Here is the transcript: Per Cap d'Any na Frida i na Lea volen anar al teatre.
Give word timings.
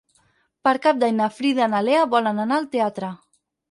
Per 0.67 0.73
Cap 0.85 1.03
d'Any 1.03 1.15
na 1.21 1.29
Frida 1.37 1.69
i 1.69 1.71
na 1.77 1.85
Lea 1.91 2.11
volen 2.17 2.45
anar 2.49 2.61
al 2.63 2.71
teatre. 2.77 3.17